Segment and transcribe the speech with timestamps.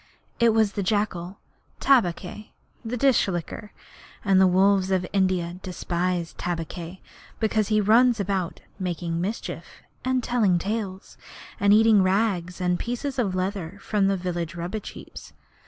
[0.39, 1.37] It was the jackal
[1.79, 2.53] Tabaqui,
[2.83, 3.71] the Dish licker
[4.25, 7.01] and the wolves of India despise Tabaqui
[7.39, 11.19] because he runs about making mischief, and telling tales,
[11.59, 15.33] and eating rags and pieces of leather from the village rubbish heaps.